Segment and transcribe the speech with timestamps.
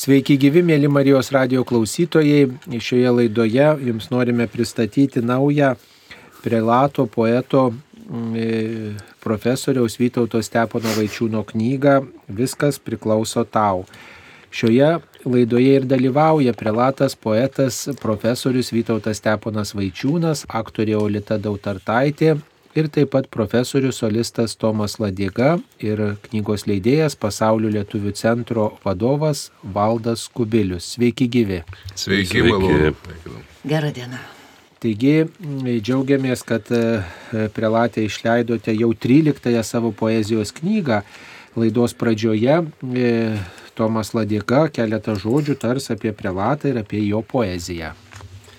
[0.00, 2.46] Sveiki gyvi, mėly Marijos radio klausytojai.
[2.80, 5.74] Šioje laidoje jums norime pristatyti naują
[6.40, 11.98] prelato poeto mm, e, profesoriaus Vytauto Stepono Vaičiūno knygą
[12.38, 13.84] Viskas priklauso tau.
[14.48, 14.88] Šioje
[15.26, 22.38] laidoje ir dalyvauja prelatas poetas profesorius Vytautas Steponas Vaičiūnas, aktorė Olita Dautartaitė,
[22.80, 30.26] ir taip pat profesorius solistas Tomas Ladiega ir knygos leidėjas Pasaulio lietuvių centro vadovas Valdas
[30.32, 30.94] Kubilius.
[30.96, 31.62] Sveiki gyvi.
[31.94, 32.92] Sveiki, malonu.
[33.68, 34.20] Gerą dieną.
[34.80, 35.26] Taigi
[35.84, 37.02] džiaugiamės, kad e,
[37.52, 41.02] prelatė išleidote jau 13 savo poezijos knygą.
[41.60, 42.62] Laidos pradžioje
[42.96, 43.10] e,
[43.76, 47.92] Tomas Ladiega keletą žodžių tars apie prelatą ir apie jo poeziją.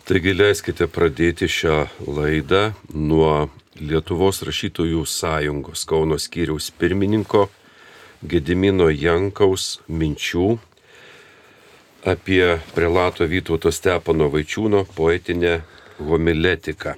[0.05, 3.49] Taigi leiskite pradėti šią laidą nuo
[3.81, 7.47] Lietuvos rašytojų sąjungos Kauno skyriaus pirmininko
[8.21, 10.59] Gedimino Jankaus minčių
[12.05, 15.55] apie prelato Vytauto Stepono Vaičiūno poetinę
[15.97, 16.93] homiletiką.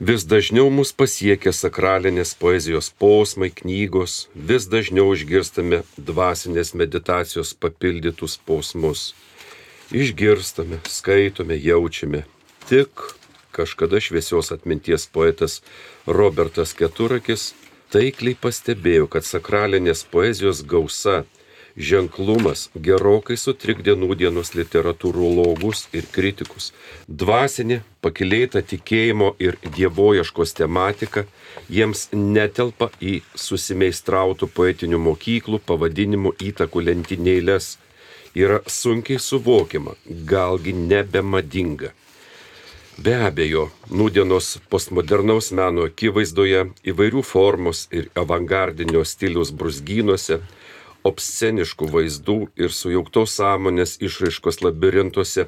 [0.00, 9.10] Vis dažniau mus pasiekia sakralinės poezijos posmai, knygos, vis dažniau išgirstame dvasinės meditacijos papildytus posmus.
[9.92, 12.24] Išgirstame, skaitome, jaučiame.
[12.72, 13.19] Tik
[13.56, 15.60] kažkada šviesios atminties poetas
[16.06, 17.50] Robertas Keturakis
[17.90, 21.24] taikliai pastebėjo, kad sakralinės poezijos gausa,
[21.76, 26.70] ženklumas gerokai sutrikdė nūdienos literatūrologus ir kritikus.
[27.08, 31.26] Dvasinė, pakilėta tikėjimo ir dievojaškos tematika
[31.70, 37.76] jiems netelpa į susimeistrautų poetinių mokyklų pavadinimų įtakų lentynėlės.
[38.38, 41.90] Yra sunkiai suvokiama, galgi nebemadinga.
[43.00, 43.62] Be abejo,
[43.96, 50.36] nūdienos postmodernaus meno akivaizdoje įvairių formos ir avangardinio stiliaus brusgynuose,
[51.08, 55.46] obsceniškų vaizdų ir sujauktos sąmonės išraiškos labirintuose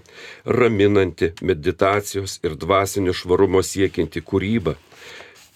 [0.59, 4.79] raminanti meditacijos ir dvasinio švarumo siekianti kūryba,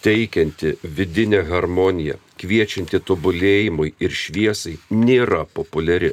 [0.04, 6.12] teikianti vidinę harmoniją, kviečianti tobulėjimui ir šviesai nėra populiari.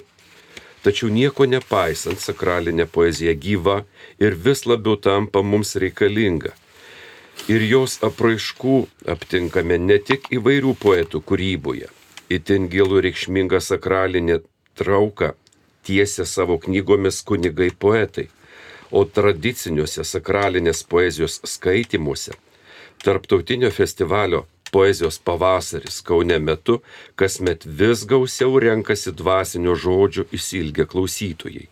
[0.84, 3.78] Tačiau nieko nepaisant, sakralinė poezija gyva
[4.20, 6.52] ir vis labiau tampa mums reikalinga.
[7.48, 8.76] Ir jos apraiškų
[9.16, 11.90] aptinkame ne tik įvairių poetų kūryboje.
[12.30, 14.42] Itin gilų reikšmingą sakralinę
[14.80, 15.34] trauką
[15.88, 18.30] tiesia savo knygomis kunigai poetai,
[18.92, 22.36] o tradiciniuose sakralinės poezijos skaitimuose
[23.04, 26.80] Tarptautinio festivalio poezijos pavasaris Kaune metu
[27.20, 31.70] kasmet vis gausiau renkasi dvasinio žodžio įsilgę klausytojai.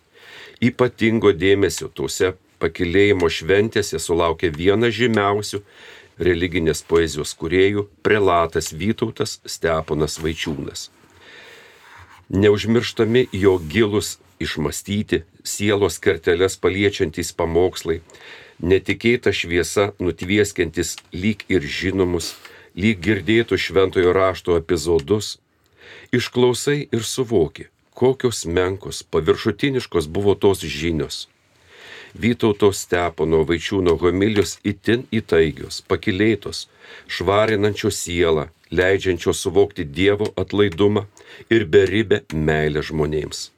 [0.62, 5.61] Ypatingo dėmesio tuose pakilėjimo šventėse sulaukė vienas žymiausių
[6.22, 10.90] religinės poezijos kuriejų prelatas Vytautas Steponas Vaičiūnas.
[12.31, 18.00] Neužmirštami jo gilus išmastyti, sielos kerteles paliečiantys pamokslai,
[18.61, 22.35] netikėta šviesa nutvieskiantis lyg ir žinomus
[22.75, 25.37] lyg girdėtų šventojo rašto epizodus,
[26.15, 31.27] išklausai ir suvoki, kokios menkos, paviršutiniškos buvo tos žinios.
[32.11, 36.67] Vytauto Stepono vaičiūno homilijos itin įtaigios, pakilėtos,
[37.07, 41.05] švarinančios sielą, leidžiančios suvokti Dievo atlaidumą
[41.49, 43.51] ir beribę meilę žmonėms.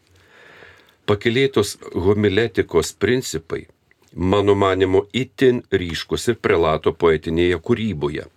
[1.09, 3.65] Pakilėtos homiletikos principai,
[4.13, 8.29] mano manimo, itin ryškus ir prelato poetinėje kūryboje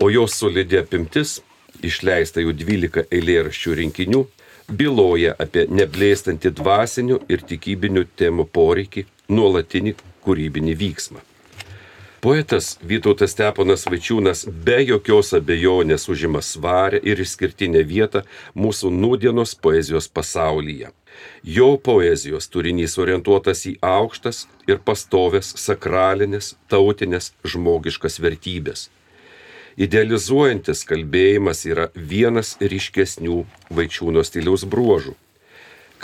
[0.00, 1.40] o jos solidi apimtis,
[1.84, 4.20] išleista jau 12 eilėraščių rinkinių,
[4.80, 11.20] byloja apie neblėstantį dvasinių ir tikybinių temų poreikį, nuolatinį kūrybinį vyksmą.
[12.20, 18.22] Poetas Vytautas Steponas Vaičiūnas be jokios abejonės užima svarę ir išskirtinę vietą
[18.52, 20.92] mūsų nūdienos poezijos pasaulyje.
[21.44, 28.88] Jo poezijos turinys orientuotas į aukštas ir pastovės sakralinės, tautinės, žmogiškas vertybės
[29.80, 33.36] Idealizuojantis kalbėjimas yra vienas ryškesnių
[33.72, 35.14] vaičiūno stiliaus bruožų.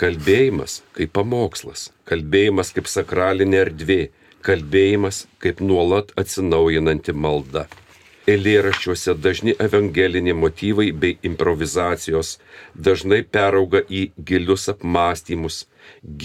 [0.01, 3.99] Kalbėjimas kaip pamokslas, kalbėjimas kaip sakralinė erdvė,
[4.41, 7.67] kalbėjimas kaip nuolat atsinaujinanti malda.
[8.25, 12.33] Eilėraščiuose dažni evangeliniai motyvai bei improvizacijos
[12.73, 15.67] dažnai perauga į gilius apmąstymus,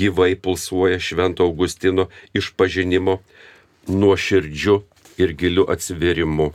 [0.00, 3.20] gyvai pulsuoja Švento Augustino išpažinimo
[3.92, 4.82] nuoširdžiu
[5.20, 6.54] ir giliu atsiverimu.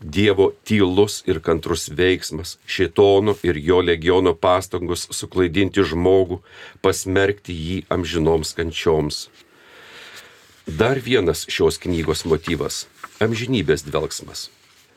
[0.00, 6.40] Dievo tylus ir kantrus veiksmas, šitono ir jo legiono pastangos suklaidinti žmogų,
[6.80, 9.28] pasmerkti jį amžinoms kančioms.
[10.64, 12.86] Dar vienas šios knygos motyvas-
[13.24, 14.48] amžinybės dvelgsmas.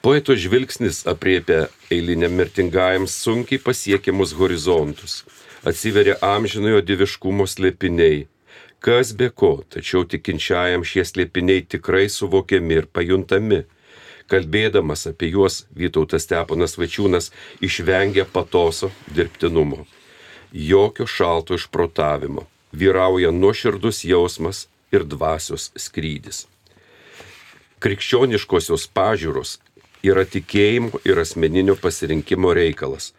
[0.01, 5.23] Poeto žvilgsnis apriepia eiliniam mirtingajam sunkiai pasiekiamus horizontus,
[5.63, 8.27] atsiveria amžinojo diviškumo slėpiniai.
[8.79, 13.63] Kas be ko, tačiau tikinčiajam šie slėpiniai tikrai suvokiami ir pajuntami.
[14.31, 17.31] Kalbėdamas apie juos Vytautas Steponas Vačiūnas
[17.61, 19.85] išvengia patoso dirbtinumo.
[20.53, 22.47] Jokio šalto išprotavimo.
[22.73, 26.45] Vyrauja nuoširdus jausmas ir dvasios skrydis.
[27.83, 29.57] Krikščioniškosios pažiūros
[30.03, 33.11] yra tikėjimo ir asmeninio pasirinkimo reikalas.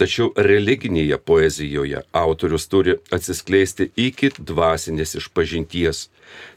[0.00, 6.06] Tačiau religinėje poezijoje autorius turi atsiskleisti iki dvasinės išpažinties,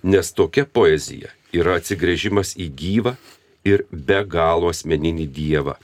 [0.03, 3.15] nes tokia poezija yra atsigrėžimas į gyvą
[3.65, 5.75] ir be galo asmeninį Dievą.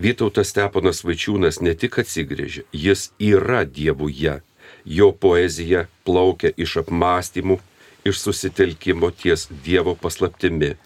[0.00, 4.38] Vytautas Steponas Vaičiūnas ne tik atsigrėžia, jis yra Dievuje.
[4.84, 7.58] Jo poezija plaukia iš apmąstymų,
[8.06, 10.76] iš susitelkimo ties Dievo paslaptimi.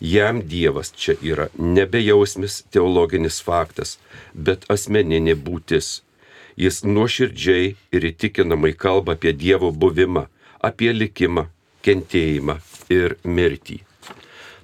[0.00, 3.98] Jam Dievas čia yra nebejausmis teologinis faktas,
[4.32, 6.02] bet asmeninė būtis.
[6.58, 10.26] Jis nuoširdžiai ir įtikinamai kalba apie Dievo buvimą,
[10.62, 11.46] apie likimą,
[11.82, 12.58] kentėjimą
[12.90, 13.87] ir mirtį.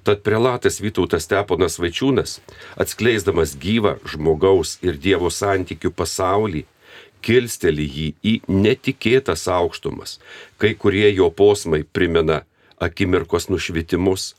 [0.05, 2.37] Tad prelatas Vytautas Steponas Vaičiūnas,
[2.77, 6.61] atskleisdamas gyvą žmogaus ir Dievo santykių pasaulį,
[7.25, 10.19] kilsteli jį į netikėtas aukštumas.
[10.61, 12.43] Kai kurie jo posmai primena
[12.77, 14.35] akimirkos nušvitimus,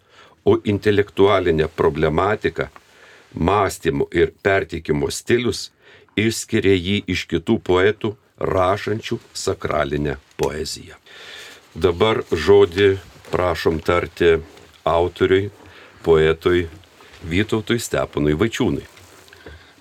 [0.47, 2.71] o intelektualinė problematika,
[3.35, 5.73] mąstymo ir perteikimo stilius
[6.17, 10.95] išskiria jį iš kitų poetų rašančių sakralinę poeziją.
[11.75, 12.93] Dabar žodį
[13.33, 14.37] prašom tarti
[14.87, 15.51] autoriui,
[16.07, 16.67] poetui
[17.27, 18.87] Vytautui Steponui Vaičiūnui.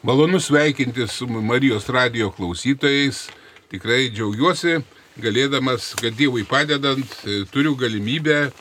[0.05, 3.25] Malonu sveikinti su Marijos radio klausytojais.
[3.69, 4.75] Tikrai džiaugiuosi,
[5.21, 8.51] galėdamas, kad Dievui padedant, e, turiu galimybę e,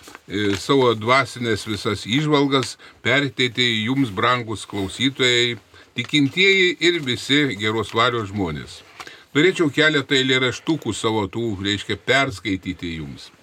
[0.56, 5.58] savo dvasinės visas išvalgas perteikti jums, brangus klausytojai,
[5.96, 8.80] tikintieji ir visi geros valios žmonės.
[9.34, 13.33] Norėčiau keletą eilėraštukų savo tų, reiškia, perskaityti jums.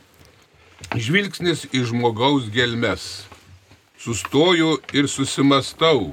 [0.89, 3.27] Žvilgsnis į žmogaus gelmes.
[4.01, 6.11] Sustoju ir susimastau,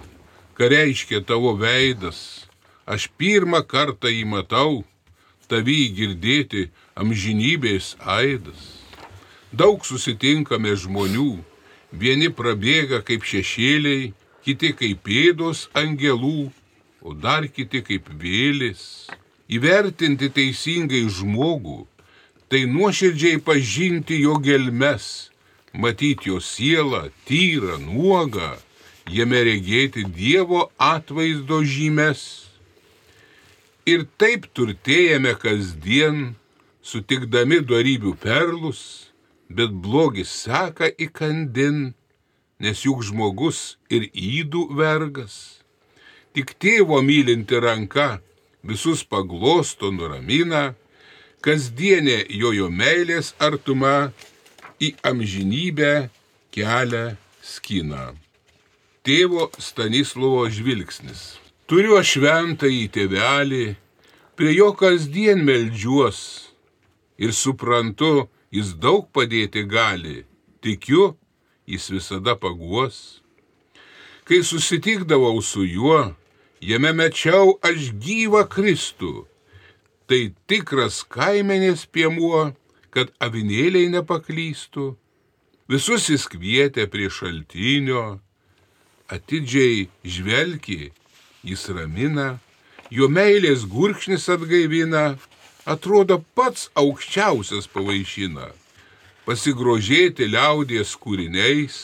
[0.54, 2.46] ką reiškia tavo veidas.
[2.86, 4.84] Aš pirmą kartą jį matau,
[5.48, 8.60] tavį girdėti amžinybės aidas.
[9.52, 11.40] Daug susitinkame žmonių,
[11.92, 14.12] vieni prabėga kaip šešėliai,
[14.44, 16.50] kiti kaip pėdos angelų,
[17.02, 19.08] o dar kiti kaip vėlis.
[19.48, 21.86] Įvertinti teisingai žmogų
[22.48, 25.28] tai nuoširdžiai pažinti jo gelmes,
[25.72, 28.56] matyti jo sielą, tyrą, nuogą,
[29.12, 32.22] jame regėti Dievo atvaizdo žymes.
[33.88, 36.34] Ir taip turtėjame kasdien,
[36.84, 38.82] sutikdami darybių perlus,
[39.48, 41.92] bet blogis seka įkandin,
[42.60, 45.60] nes juk žmogus ir įdų vergas.
[46.36, 48.18] Tik tėvo mylinti ranka
[48.62, 50.74] visus paglosto nuramina,
[51.48, 54.10] kasdienė jojo meilės artuma
[54.84, 55.92] į amžinybę
[56.52, 57.04] kelią
[57.40, 58.10] skina.
[59.00, 61.38] Tėvo Stanislovo žvilgsnis.
[61.64, 63.68] Turiu aš šventą į tėvelį,
[64.36, 66.20] prie jo kasdien melžiuos
[67.16, 70.26] ir suprantu, jis daug padėti gali,
[70.60, 71.14] tikiu,
[71.64, 73.22] jis visada paguos.
[74.28, 76.10] Kai susitikdavau su juo,
[76.60, 79.24] jame mečiau aš gyvą Kristų
[80.08, 82.48] tai tikras kaimenės piemuo,
[82.90, 84.94] kad avinėliai nepaklystų.
[85.68, 88.18] Visus jis kvietė prie šaltinio,
[89.12, 90.92] atidžiai žvelgi,
[91.44, 92.38] jis ramina,
[92.90, 95.18] jo meilės gurkšnis atgaivina,
[95.68, 98.48] atrodo pats aukščiausias pavaišina.
[99.28, 101.76] Pasigrožėti liaudies kūriniais,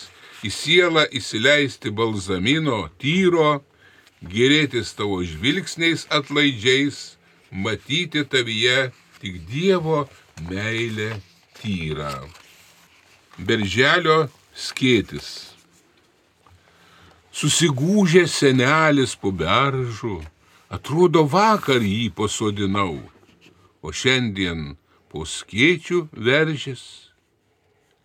[0.45, 3.61] į sielą įsileisti balzamino, tyro,
[4.25, 7.14] gerėtis tavo žvilgsniais atlaidžiais,
[7.55, 10.09] matyti tavyje tik Dievo
[10.51, 11.21] meilę
[11.57, 12.29] tyrą.
[13.39, 15.55] Berželio skėtis.
[17.35, 20.21] Susigūžė senelis po beržu,
[20.71, 23.01] atrodo vakar jį pasodinau,
[23.83, 24.77] o šiandien
[25.11, 26.85] po skėčių veržės,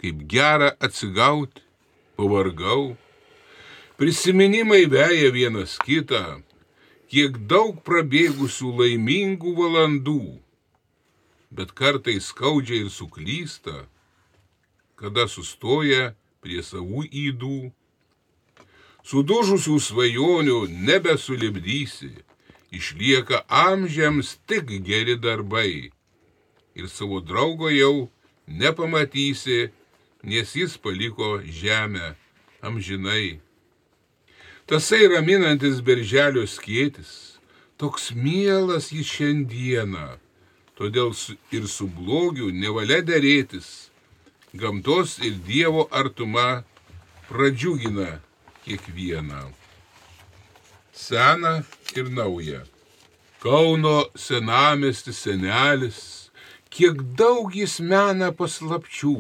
[0.01, 1.61] kaip gera atsigauti,
[2.17, 2.97] pavargau.
[4.01, 6.41] Prisiminimai veja vienas kitą,
[7.09, 10.21] kiek daug prabėgusių laimingų valandų,
[11.49, 13.87] bet kartais skaudžiai ir suklysta,
[14.99, 16.13] kada sustoja
[16.43, 17.71] prie savų įdų.
[19.09, 22.11] Sudužusių svajonių nebesulibdysi,
[22.75, 25.89] išlieka amžiams tik geri darbai.
[26.77, 28.09] Ir savo draugo jau
[28.45, 29.71] nepamatysi,
[30.21, 32.13] nes jis paliko žemę
[32.61, 33.39] amžinai
[34.69, 37.39] tasai raminantis berželio skėtis,
[37.81, 40.19] toks mielas jis šiandieną,
[40.77, 41.09] todėl
[41.57, 43.89] ir su blogiu nevalia dėrėtis.
[44.53, 46.63] Gamtos ir Dievo artuma
[47.29, 48.19] pradžiugina
[48.65, 49.49] kiekvieną.
[50.93, 51.63] Sena
[51.97, 52.61] ir nauja.
[53.41, 55.99] Kauno senamestis senelis,
[56.69, 59.17] kiek daug jis mena paslapčių.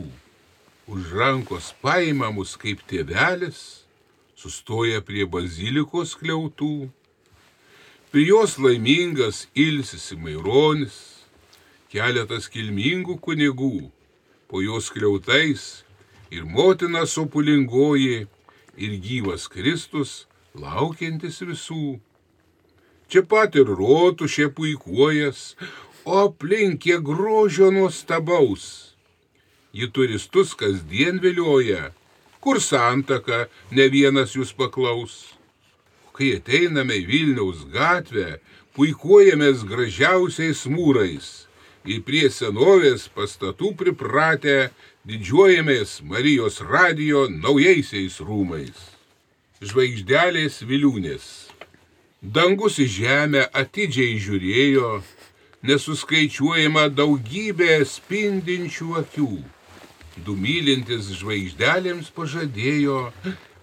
[0.89, 3.88] Už rankos paimamus kaip tėvelis,
[4.39, 6.89] sustoja prie bazilikos kliautų.
[8.09, 10.95] Prie jos laimingas ilsisi Maironis,
[11.91, 13.89] keletas kilmingų kunigų,
[14.47, 15.65] po jos kliautais
[16.31, 18.27] ir motina sopulingoji,
[18.79, 21.99] ir gyvas Kristus, laukiantis visų.
[23.09, 25.55] Čia pat ir rotušė puikuojas,
[26.05, 28.95] o aplink kiek grožio nuostabaus.
[29.75, 31.91] Ji turistus kasdien vilioja,
[32.43, 35.35] kur santaka ne vienas jūs paklaus.
[36.15, 38.39] Kai ateiname į Vilniaus gatvę,
[38.75, 41.29] puikuojamės gražiausiais mūrais
[41.87, 44.57] ir prie senovės pastatų pripratę
[45.07, 48.89] didžiuojamės Marijos radijo naujaisiais rūmais.
[49.63, 51.29] Žvaigždelės viliūnės
[52.19, 54.87] Dangus į žemę atidžiai žiūrėjo,
[55.63, 59.29] nesuskaičiuojama daugybė spindinčių akių.
[60.25, 63.11] Du mylintis žvaigždelėms pažadėjo,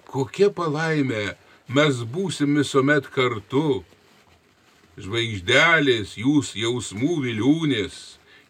[0.08, 1.34] kokia palaimė,
[1.68, 3.82] mes būsim visuomet kartu.
[4.96, 7.98] Žvaigždelės, jūs jausmų viliūnės,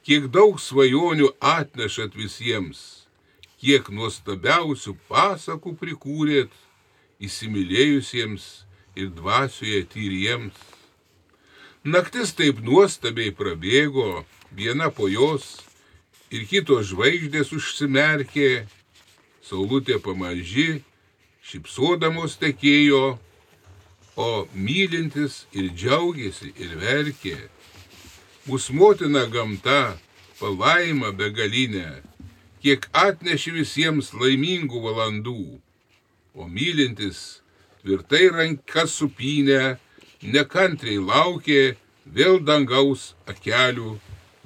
[0.06, 3.08] kiek daug svajonių atnešat visiems,
[3.58, 6.54] kiek nuostabiausių pasakų prikūrėt
[7.18, 8.48] įsimylėjusiems
[8.94, 10.54] ir dvasioje tyriems.
[11.86, 15.56] Naktis taip nuostabiai prabėgo, viena po jos
[16.30, 18.66] ir kitos žvaigždės užsimerkė,
[19.46, 20.82] saulutė pamaži,
[21.46, 23.18] šipsodamos tekėjo,
[24.16, 27.36] o mylintis ir džiaugiasi ir verkė.
[28.46, 29.96] Mūsų motina gamta,
[30.40, 32.02] palaima begalinė,
[32.62, 35.40] kiek atneši visiems laimingų valandų,
[36.34, 37.42] o mylintis
[37.82, 39.76] tvirtai rankas supinę,
[40.22, 43.98] nekantriai laukė vėl dangaus akelių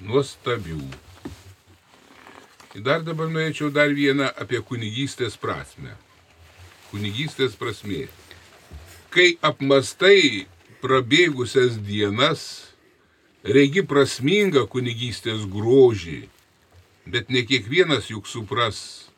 [0.08, 1.10] nuostabių.
[2.74, 5.96] Dar dabar norėčiau dar vieną apie kunigystės prasme.
[6.90, 8.06] Kunigystės prasmė.
[9.10, 10.46] Kai apmastai
[10.82, 12.70] prabėgusias dienas,
[13.42, 16.22] regi prasmingą kunigystės grožį,
[17.10, 19.10] bet ne kiekvienas juk supras,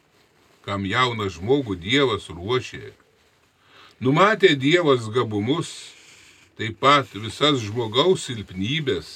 [0.64, 2.94] kam jauną žmogų Dievas ruošė
[4.02, 5.68] Numatė Dievas gabumus,
[6.58, 9.10] taip pat visas žmogaus silpnybės.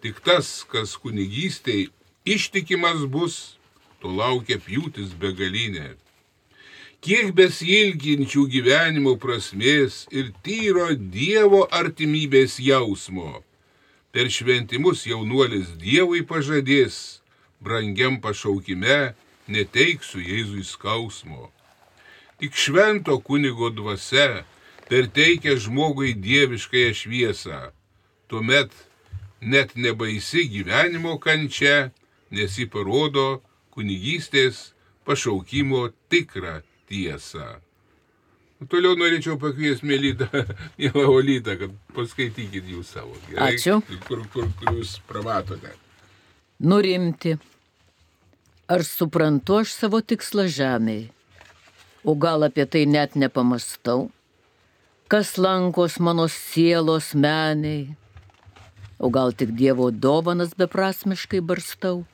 [0.00, 1.90] Tik tas, kas kunigystėj
[2.24, 3.56] ištikimas bus,
[4.00, 5.94] to laukia pjūtis begalinė.
[7.02, 13.42] Kiek besilginčių gyvenimo prasmės ir tyro Dievo artimybės jausmo.
[14.14, 17.22] Per šventimus jaunuolis Dievui pažadės,
[17.58, 19.14] brangiam pašaukime
[19.50, 21.50] neteiksiu Jėzui skausmo.
[22.38, 24.44] Tik švento kunigo dvasia
[24.90, 27.60] perteikia žmogui dieviškąją šviesą.
[28.30, 28.70] Tuomet
[29.40, 31.90] net nebaisi gyvenimo kančia,
[32.32, 33.42] nes jį parodo
[33.74, 34.72] kunigystės
[35.06, 36.60] pašaukimo tikrą
[36.90, 37.60] tiesą.
[38.70, 40.28] Toliau norėčiau pakviesti Mėlytą,
[40.78, 43.16] mielą Olytą, kad paskaitykit jūs savo.
[43.28, 43.56] Gerai?
[43.56, 43.80] Ačiū.
[44.06, 45.74] Kur, kur, kur jūs pravatote.
[46.62, 47.34] Nurimti.
[48.70, 51.10] Ar suprantu aš savo tikslą žemėje?
[52.04, 54.10] o gal apie tai net nepamastau,
[55.08, 57.94] kas lankos mano sielos meniai,
[58.98, 62.04] o gal tik Dievo dovanas beprasmiškai barstau.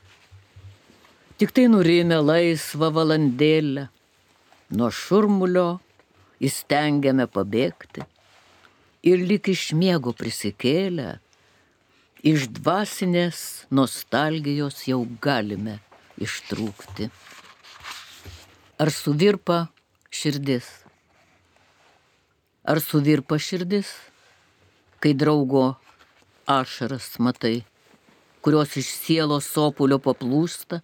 [1.39, 3.85] Tik tai nurimė laisvą valandėlę,
[4.75, 5.77] nuo šurmulio
[6.43, 8.03] įstengiame pabėgti
[9.07, 11.13] ir lik iš miego prisikėlę,
[12.27, 15.77] iš dvasinės nostalgijos jau galime
[16.19, 17.07] ištrūkti.
[18.83, 19.61] Ar suvirpa
[20.11, 20.67] širdis.
[22.67, 23.93] Ar suvirpa širdis,
[24.99, 25.69] kai draugo
[26.59, 27.61] ašaras matai,
[28.43, 30.83] kurios iš sielos sopulio paplūsta?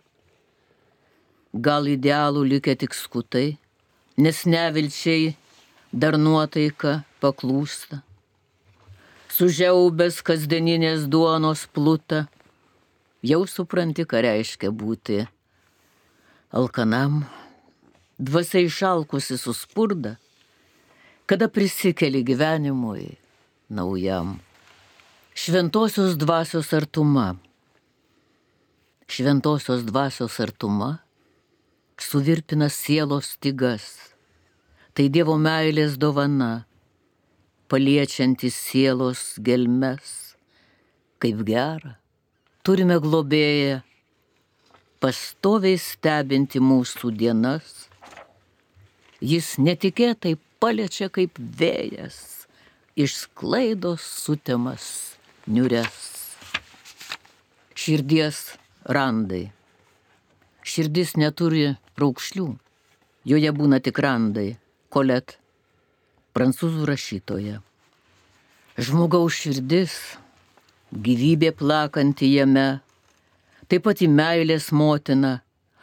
[1.56, 3.56] Gal idealų likę tik skutai,
[4.20, 5.36] nes nevilčiai
[5.96, 8.02] dar nuotaika paklūsta.
[9.32, 12.26] Sužiaubęs kasdieninės duonos plutą,
[13.24, 15.24] jau supranti, ką reiškia būti
[16.52, 17.24] alkanam
[18.20, 20.16] dvasia išalkusi suspurda,
[21.26, 23.16] kada prisikeli gyvenimui
[23.70, 24.40] naujam.
[25.36, 27.36] Šventosios dvasios artuma.
[29.08, 31.05] Šventosios dvasios artuma
[32.02, 34.16] suvirpina sielos stygas.
[34.96, 36.66] Tai Dievo meilės dovana,
[37.68, 40.38] paliečiantis sielos gelmes,
[41.20, 41.98] kaip gera,
[42.64, 43.82] turime globėją,
[45.04, 47.90] pastoviai stebinti mūsų dienas.
[49.20, 52.48] Jis netikėtai paliečia kaip vėjas,
[52.96, 56.00] išsklaido sutemas niures.
[57.76, 58.56] Širdies
[58.88, 59.50] randai.
[60.66, 62.48] Širdis neturi raukšlių,
[63.32, 64.56] joje būna tik randai.
[64.94, 65.38] Kolet,
[66.36, 67.62] prancūzų rašytoja.
[68.76, 69.96] Žmogaus širdis,
[70.92, 72.68] gyvybė plakanti jame,
[73.68, 75.40] taip pat į meilės motiną,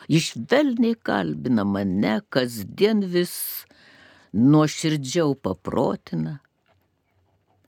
[0.08, 3.34] išvelniai kalbina mane, kasdien vis
[4.32, 6.38] nuoširdžiau paprotina.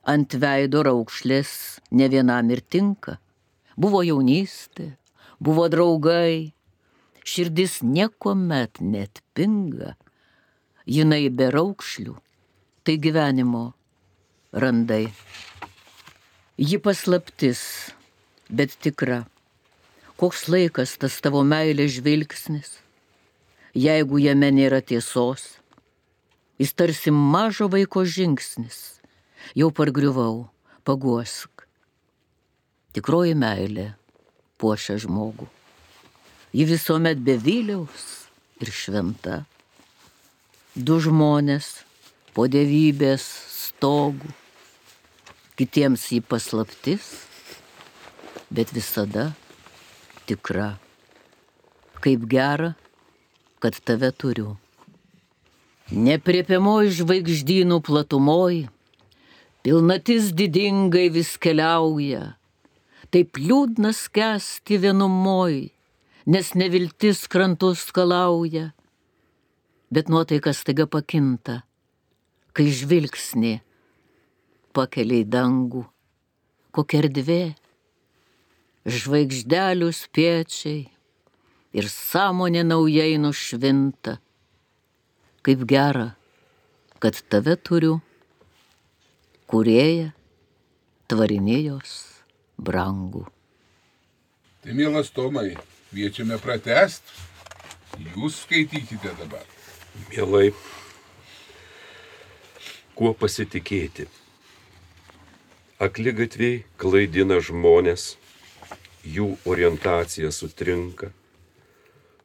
[0.04, 3.18] Ant veido raukšlės ne vienam ir tinka.
[3.76, 4.92] Buvo jaunystė,
[5.40, 6.53] buvo draugai,
[7.24, 9.94] širdis niekuomet net pinga,
[10.86, 12.14] jinai be raukšlių,
[12.84, 13.72] tai gyvenimo
[14.52, 15.08] randai.
[16.60, 17.90] Ji paslaptis,
[18.48, 19.24] bet tikra.
[20.20, 22.76] Koks laikas tas tavo meilės žvilgsnis,
[23.74, 25.56] jeigu jame nėra tiesos,
[26.62, 29.00] jis tarsi mažo vaiko žingsnis,
[29.58, 30.44] jau pargriuvau,
[30.86, 31.66] paguosk.
[32.94, 33.90] Tikroji meilė
[34.62, 35.50] puošia žmogų.
[36.54, 38.02] Ji visuomet be vyliaus
[38.62, 39.40] ir šventa.
[40.78, 41.80] Du žmonės
[42.30, 44.30] po dievybės stogų,
[45.58, 47.08] kitiems jį paslaptis,
[48.54, 49.32] bet visada
[50.30, 50.76] tikra.
[51.98, 52.76] Kaip gera,
[53.58, 54.54] kad tave turiu.
[55.90, 58.64] Nepriepiamoj žvaigždynų platumoj,
[59.66, 62.36] pilnatis didingai vis keliauja,
[63.10, 65.73] taip liūdna skęsti vienumoj,
[66.26, 68.70] nes neviltis krantus skalauja,
[69.92, 71.60] bet nuotaikas taiga pakinta,
[72.56, 73.58] kai žvilgsnė
[74.74, 75.84] pakeliai dangų,
[76.74, 77.42] kokia erdvė,
[78.88, 80.80] žvaigždelių spiečiai
[81.76, 84.16] ir sąmonė naujai nušvinta,
[85.44, 86.08] kaip gera,
[87.04, 87.98] kad tave turiu,
[89.50, 90.14] kurėja
[91.12, 91.94] tvarinėjos
[92.56, 93.26] brangų.
[94.64, 95.50] Tai mielas Tomai,
[95.94, 97.06] kviečiame pratest.
[97.94, 99.44] Jūs skaitykite dabar.
[100.10, 100.50] Mielai,
[102.98, 104.08] kuo pasitikėti?
[105.78, 108.16] Akligatviai klaidina žmonės,
[109.06, 111.12] jų orientacija sutrinka,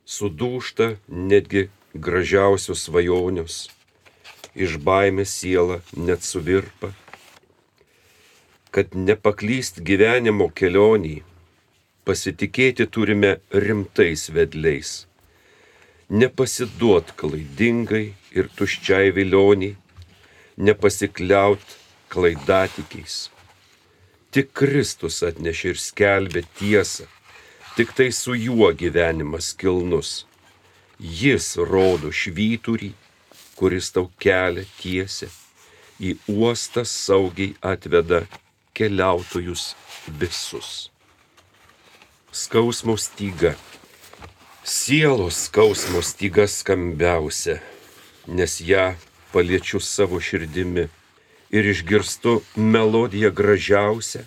[0.09, 3.67] sudūšta netgi gražiausios svajonius,
[4.57, 6.95] iš baimės siela net suvirpa,
[8.73, 11.19] kad nepaklyst gyvenimo kelionį,
[12.09, 14.93] pasitikėti turime rimtais vedliais,
[16.09, 19.75] nepasiduot klaidingai ir tuščiai vilioniai,
[20.57, 21.75] nepasikliaut
[22.09, 23.29] klaidatikiais.
[24.33, 27.05] Tik Kristus atnešė ir skelbė tiesą,
[27.77, 30.11] tik tai su juo gyvenimas kilnus.
[30.99, 32.91] Jis rodo švyturį,
[33.55, 35.29] kuris tau kelia tiesę,
[36.01, 38.25] į uostą saugiai atveda
[38.73, 39.73] keliautojus
[40.19, 40.89] visus.
[42.31, 43.55] Skausmo styga.
[44.63, 47.55] Sielos skausmo styga skambiausia,
[48.27, 48.93] nes ją
[49.33, 50.83] paliečiu savo širdimi
[51.49, 54.21] ir išgirstu melodiją gražiausią,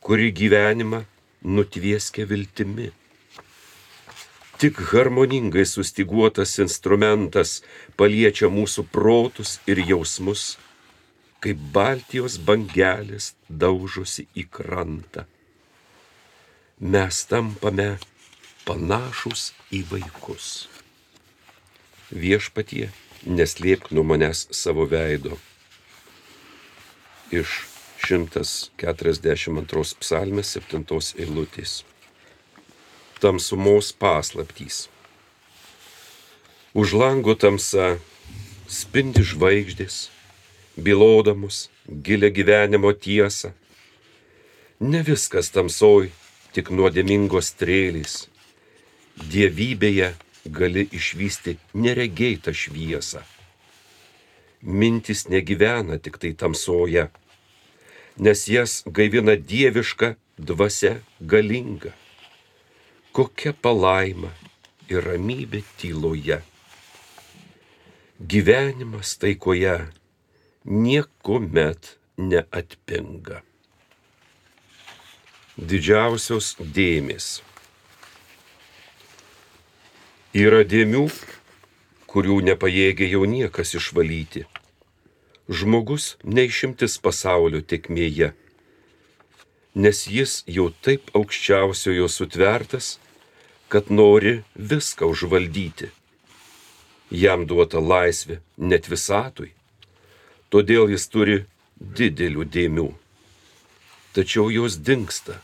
[0.00, 1.02] kuri gyvenimą
[1.44, 2.88] nutvieskia viltimi.
[4.56, 7.60] Tik harmoningai sustiguotas instrumentas
[8.00, 10.56] paliečia mūsų protus ir jausmus,
[11.44, 15.28] kaip Baltijos bangelės daužosi į krantą.
[16.82, 17.92] Mes tampame
[18.66, 20.46] panašus į vaikus.
[22.10, 22.88] Viešpatie,
[23.22, 25.36] neslėpk nuo manęs savo veido.
[27.30, 27.52] Iš
[28.02, 30.82] 142 psalmės 7
[31.22, 31.84] eilutės.
[33.22, 34.88] Tamsumos paslaptys.
[36.74, 38.00] Už lango tamsa
[38.66, 40.08] spindi žvaigždės,
[40.74, 43.52] bylodamus gilę gyvenimo tiesą.
[44.82, 46.10] Ne viskas tamsoj,
[46.52, 48.26] tik nuodėmingos strėlės.
[49.32, 50.12] Dievybėje
[50.58, 53.22] gali išvysti neregėtą šviesą.
[54.62, 57.08] Mintis negyvena tik tai tamsoje,
[58.18, 61.92] nes jas gaivina dieviška dvasia galinga.
[63.12, 64.30] Kokia palaima
[64.88, 66.40] ir ramybė tyloje.
[68.22, 69.76] Gyvenimas taikoje
[70.64, 73.42] niekuomet neatpinga.
[75.56, 77.44] Didžiausios dėmesio.
[80.32, 81.10] Yra dėmių,
[82.08, 84.46] kurių nepajėgia jau niekas išvalyti.
[85.52, 88.32] Žmogus neišimtis pasaulio tekmėje.
[89.74, 92.98] nes jis jau taip aukščiausiojo sutvertas,
[93.68, 95.88] kad nori viską užvaldyti.
[97.10, 99.52] Jam duota laisvė net visatui,
[100.48, 101.44] todėl jis turi
[101.80, 103.01] didelių dėmių.
[104.12, 105.38] Tačiau jos dinksta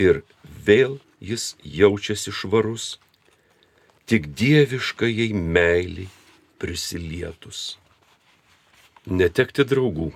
[0.00, 0.22] ir
[0.66, 2.96] vėl jis jaučiasi švarus,
[4.08, 6.08] tik dieviškai meiliai
[6.62, 7.76] prisilietus.
[9.06, 10.12] Netekti draugų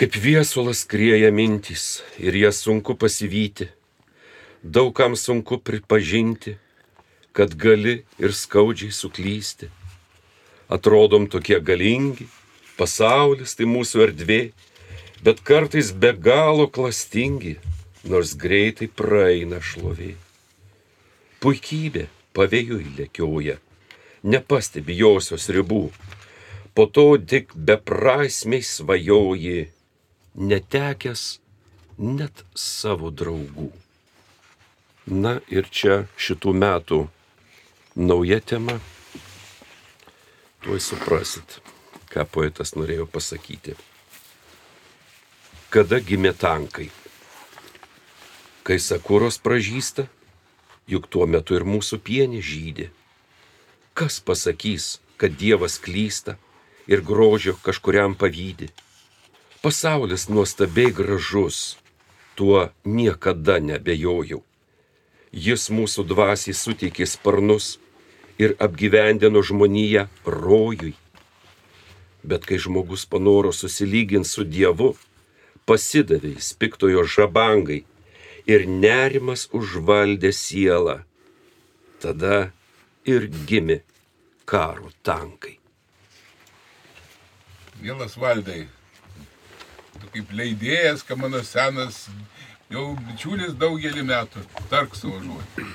[0.00, 3.66] Kaip viesulas krieja mintys ir jas sunku pasivyti,
[4.64, 6.54] daugam sunku pripažinti,
[7.36, 9.68] kad gali ir skaudžiai suklysti.
[10.72, 12.24] Atrodom tokie galingi,
[12.80, 14.40] pasaulis tai mūsų erdvė,
[15.24, 17.56] bet kartais be galo klastingi,
[18.04, 20.14] nors greitai praeina šlovė.
[21.40, 22.06] Puikybė
[22.36, 23.58] pavėjui lėkioja,
[24.22, 25.88] nepastebi josios ribų,
[26.74, 29.68] po to tik beprasmiai svajoji
[30.36, 31.24] netekęs
[31.98, 33.70] net savo draugų.
[35.10, 37.00] Na ir čia šitų metų
[37.96, 38.78] nauja tema.
[40.60, 41.58] Tuoj suprasit,
[42.12, 43.74] ką poetas norėjo pasakyti.
[45.70, 46.88] Kada gimė tankai?
[48.66, 50.08] Kai sakuros pražįsta,
[50.90, 52.88] juk tuo metu ir mūsų pienė žydė.
[53.94, 56.34] Kas pasakys, kad Dievas klysta
[56.90, 58.66] ir grožio kažkuriam pavydė?
[59.62, 61.78] Pasaulis nuostabiai gražus,
[62.34, 64.40] tuo niekada nebejojau.
[65.30, 67.76] Jis mūsų dvasiai suteikė sparnus
[68.42, 70.96] ir apgyvendino žmoniją rojui.
[72.26, 74.96] Bet kai žmogus panoro susilyginti su Dievu,
[75.68, 77.82] pasidavė jis piktojo žabangai
[78.50, 81.00] ir nerimas užvaldė sielą.
[82.00, 82.50] Tada
[83.04, 83.80] ir gimė
[84.48, 85.58] karo tankai.
[87.80, 88.66] Mielas valdai,
[90.00, 92.08] tu kaip leidėjas, kad mano senas
[92.72, 94.42] jau bičiulis daugelį metų,
[94.72, 95.68] tark savo žodį.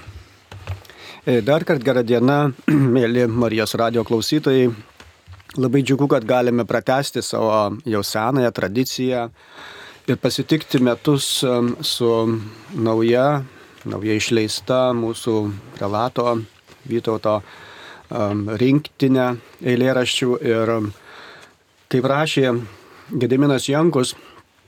[1.25, 2.39] E, dar kartą gerą dieną,
[2.97, 4.69] mėly Marijos radio klausytojai.
[5.55, 9.29] Labai džiugu, kad galime pratesti savo jau senąją tradiciją
[10.07, 11.43] ir pasitikti metus
[11.81, 12.11] su
[12.73, 13.43] nauja,
[13.85, 15.37] nauja išleista mūsų
[15.77, 16.35] prelato
[16.85, 17.39] Vytauto
[18.61, 19.31] rinktinė
[19.65, 20.35] eilėraščių.
[20.45, 20.71] Ir
[21.89, 22.51] kaip rašė
[23.09, 24.13] Gediminas Jankus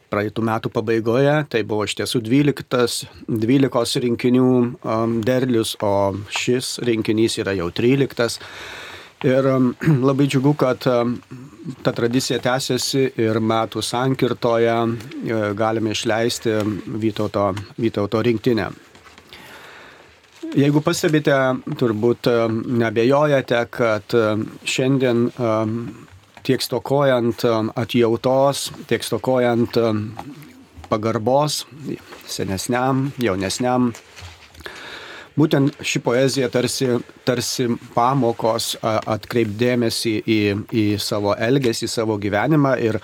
[0.10, 4.50] praeitų metų pabaigoje, tai buvo iš tiesų 12, 12 rinkinių
[5.28, 8.40] derlius, o šis rinkinys yra jau 13.
[9.28, 9.52] Ir
[10.10, 10.90] labai džiugu, kad
[11.84, 16.58] ta tradicija tęsiasi ir metų sankirtoje e, galime išleisti
[17.02, 18.70] Vytauto, Vytauto rinktinę.
[20.58, 21.36] Jeigu pastebite,
[21.76, 22.30] turbūt
[22.80, 24.14] nebejojate, kad
[24.64, 25.26] šiandien
[26.48, 27.44] tiek stokojant
[27.76, 29.76] atjautos, tiek stokojant
[30.88, 31.66] pagarbos
[32.28, 33.92] senesniam, jaunesniam.
[35.38, 36.90] Būtent ši poezija tarsi,
[37.28, 40.40] tarsi pamokos atkreipdėmėsi į,
[40.74, 42.98] į savo elgesį, į savo gyvenimą ir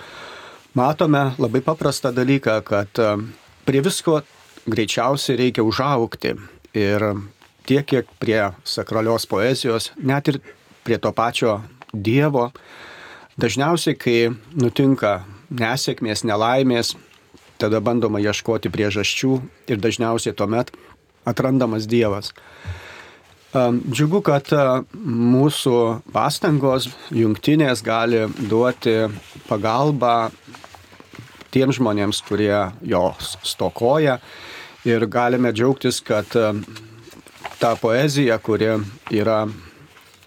[0.74, 3.02] matome labai paprastą dalyką, kad
[3.64, 4.18] prie visko
[4.66, 6.34] greičiausiai reikia užaukti
[6.74, 7.06] ir
[7.68, 10.40] tiek, kiek prie sakralios poezijos, net ir
[10.82, 11.60] prie to pačio
[11.94, 12.50] Dievo,
[13.34, 14.18] Dažniausiai, kai
[14.54, 16.92] nutinka nesėkmės, nelaimės,
[17.58, 19.30] tada bandoma ieškoti priežasčių
[19.74, 20.70] ir dažniausiai tuomet
[21.24, 22.32] atrandamas Dievas.
[23.54, 24.48] Džiugu, kad
[24.98, 25.76] mūsų
[26.14, 28.96] pastangos jungtinės gali duoti
[29.46, 30.32] pagalbą
[31.54, 34.18] tiems žmonėms, kurie jos stokoja
[34.84, 36.34] ir galime džiaugtis, kad
[37.60, 38.74] ta poezija, kuri
[39.14, 39.44] yra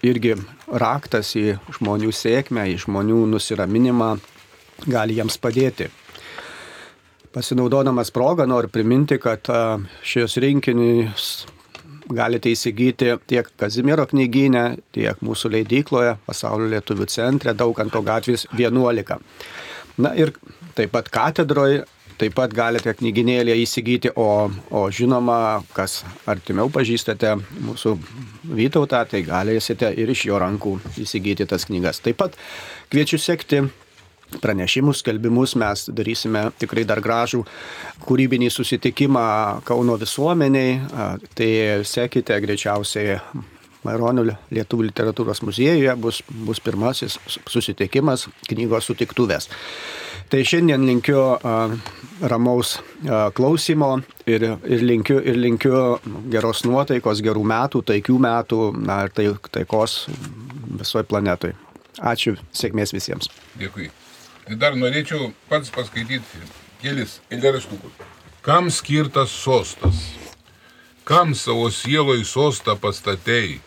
[0.00, 0.34] irgi
[0.68, 4.14] raktas į žmonių sėkmę, į žmonių nusiraminimą,
[4.88, 5.92] gali jiems padėti.
[7.34, 9.48] Pasinaudodamas progą noriu priminti, kad
[10.02, 11.28] šios rinkinius
[12.08, 19.18] galite įsigyti tiek Kazimiero knyginė, tiek mūsų leidykloje, Pasaulio lietuvių centre, Daukanto gatvės 11.
[20.00, 20.32] Na ir
[20.78, 21.84] taip pat katedroje
[22.18, 27.92] Taip pat galite knyginėlėje įsigyti, o, o žinoma, kas artimiau pažįstate mūsų
[28.58, 32.00] Vytautą, tai galėsite ir iš jo rankų įsigyti tas knygas.
[32.02, 32.34] Taip pat
[32.90, 33.62] kviečiu sekti
[34.42, 37.44] pranešimus, skelbimus mes darysime tikrai dar gražų
[38.06, 39.28] kūrybinį susitikimą
[39.68, 40.80] Kauno visuomeniai.
[41.38, 41.52] Tai
[41.88, 43.18] sekite greičiausiai
[43.86, 47.16] Maironio Lietuvų literatūros muziejuje bus, bus pirmasis
[47.48, 49.48] susitikimas knygos sutiktuvės.
[50.28, 51.20] Tai šiandien linkiu
[52.28, 52.74] ramaus
[53.38, 53.94] klausimo
[54.28, 55.78] ir, ir, linkiu, ir linkiu
[56.32, 60.02] geros nuotaikos, gerų metų, taikių metų na, ir tai, taikos
[60.82, 61.56] visoje planetoje.
[61.98, 63.32] Ačiū, sėkmės visiems.
[63.58, 63.88] Dėkui.
[64.48, 66.38] Tai dar norėčiau pats paskaityti
[66.80, 67.92] kelis eilėraštukus.
[68.40, 69.98] Kam skirtas sostas?
[71.04, 73.58] Kam savo sieloj sostą pastatei?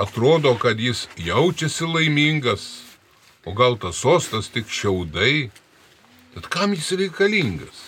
[0.00, 2.64] Atrodo, kad jis jaučiasi laimingas,
[3.44, 5.50] o gal tas sostas tik šiaudai?
[6.32, 7.82] Tad kam jis reikalingas?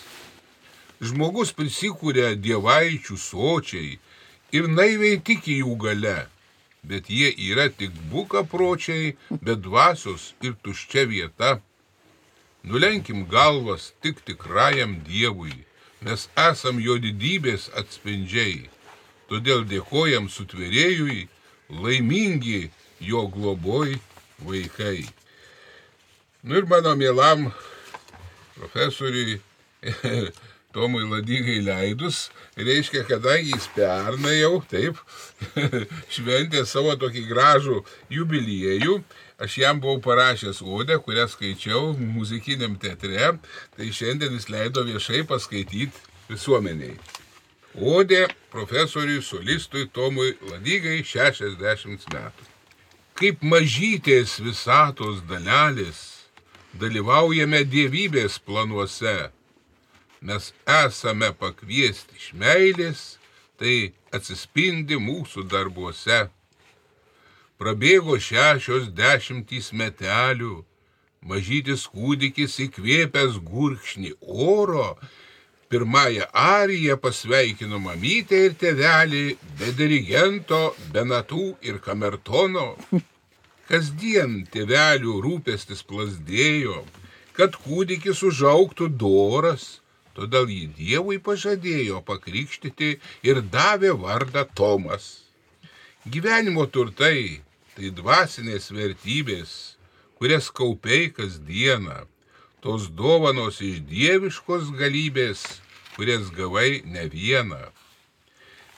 [1.00, 3.94] Žmogus prisikūrė dievaičių sočiai
[4.52, 6.18] ir naiviai tiki jų gale,
[6.84, 11.56] bet jie yra tik buka pročiai, bet dvasios ir tuščia vieta.
[12.68, 15.54] Nulenkim galvas tik tikrajam Dievui,
[16.04, 18.66] mes esam jo didybės atspindžiai,
[19.31, 21.22] todėl dėkojam sutvėrėjui,
[21.72, 22.68] laimingi
[23.00, 23.96] jo globoj
[24.44, 25.07] vaikai.
[26.44, 27.48] Nu ir mano mielam
[28.59, 29.40] profesoriui
[30.76, 35.00] Tomui Ladygai leidus, reiškia, kadangi jis pernai jau, taip,
[36.14, 37.78] šventė savo tokį gražų
[38.12, 38.98] jubiliejų,
[39.38, 43.38] aš jam buvau parašęs odę, kurią skaičiau muzikiniam teatre,
[43.77, 45.94] tai šiandien jis leido viešai paskaityti
[46.29, 46.98] visuomeniai.
[47.79, 52.46] Odė profesoriui solistui Tomui Ladygai 60 metų.
[53.18, 56.01] Kaip mažytės visatos dalelės
[56.79, 59.31] dalyvaujame dievybės planuose
[60.20, 63.03] mes esame pakviesti iš meilės,
[63.59, 66.27] tai atsispindi mūsų darbuose.
[67.59, 70.61] Prabėgo šešios dešimtys metelių,
[71.31, 74.12] mažytis kūdikis įkvėpęs gurkšnį
[74.49, 74.92] oro,
[75.66, 79.25] pirmąją ariją pasveikino mamytę ir tėvelį
[79.59, 80.61] be dirigento,
[80.94, 82.68] be natų ir kamertono.
[83.68, 86.79] Kasdien tėvelių rūpestis plasdėjo,
[87.35, 89.68] kad kūdikis užauktų doras,
[90.18, 92.88] Todėl jį Dievui pažadėjo pakrikštyti
[93.31, 95.05] ir davė vardą Tomas.
[96.11, 97.38] Gyvenimo turtai
[97.78, 99.50] tai dvasinės vertybės,
[100.18, 102.08] kurias kaupiai kasdieną,
[102.58, 105.44] tos dovanos iš dieviškos galybės,
[105.94, 107.70] kurias gavai ne vieną.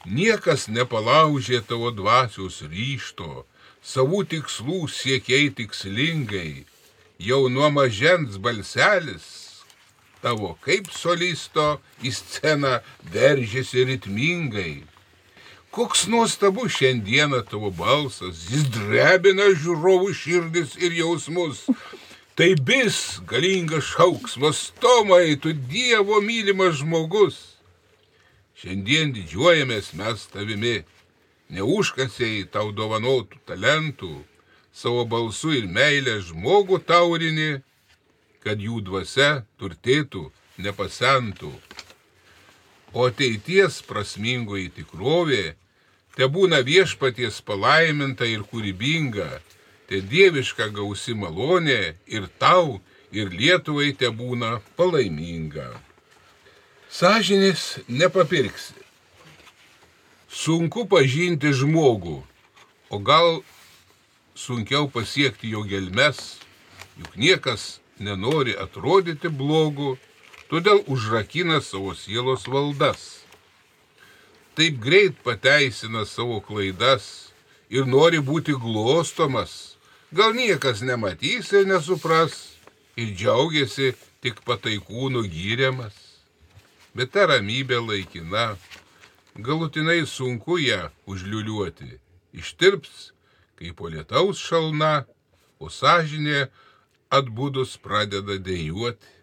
[0.05, 3.47] Niekas nepalaužė tavo dvasios ryšto,
[3.81, 6.67] savų tikslų siekiai tikslingai,
[7.17, 9.41] jau nuo mažens balselis
[10.21, 12.79] tavo kaip solisto į sceną
[13.17, 14.83] veržėsi ritmingai.
[15.71, 21.63] Koks nuostabus šiandieną tavo balsas, jis drebina žiūrovų širdis ir jausmus.
[22.35, 27.39] Tai bis galingas šauksmas, Tomai, tu Dievo mylimas žmogus.
[28.59, 30.77] Šiandien didžiuojamės mes tavimi,
[31.55, 34.13] neužkasiai tau dovanotų talentų,
[34.73, 37.51] savo balsu ir meilę žmogų taurini
[38.45, 40.31] kad jų dvasia turtėtų,
[40.65, 41.53] nepasentų.
[42.97, 45.55] O ateities prasmingoji tikrovė
[46.21, 49.29] te būna viešpaties palaiminta ir kūrybinga,
[49.89, 55.71] te dieviška gausi malonė ir tau, ir Lietuvai te būna palaiminga.
[56.93, 58.77] Sažinės nepapirksi.
[60.29, 62.19] Sunku pažinti žmogų,
[62.93, 63.41] o gal
[64.37, 66.37] sunkiau pasiekti jo gelmes,
[67.01, 69.97] juk niekas nenori atrodyti blogu,
[70.53, 73.20] todėl užrakina savo sielos valdas.
[74.55, 77.05] Taip greit pateisina savo klaidas
[77.71, 79.77] ir nori būti glostomas.
[80.11, 82.35] Gal niekas nematys ir nesupras
[82.99, 85.95] ir džiaugiasi tik pataikūnų gyriamas.
[86.95, 88.57] Bet ta ramybė laikina,
[89.39, 91.93] galutinai sunku ją užliuliuoti.
[92.35, 93.13] Ištirps,
[93.55, 95.05] kaip po lietaus šalna,
[95.63, 96.49] o sąžinė
[97.15, 99.19] atbūdus pradeda dėjuoti.